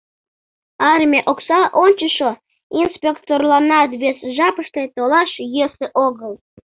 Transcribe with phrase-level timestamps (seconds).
[0.91, 2.31] Арыме окса ончышо
[2.81, 6.33] инспекторланат вес жапыште толаш йӧсӧ огыл.